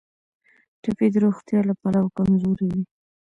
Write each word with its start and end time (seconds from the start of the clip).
ټپي 0.81 1.07
د 1.13 1.15
روغتیا 1.25 1.59
له 1.69 1.73
پلوه 1.81 2.09
کمزوری 2.15 2.67
وي. 2.73 2.83